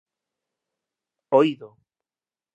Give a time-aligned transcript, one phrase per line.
[1.39, 1.69] Oído.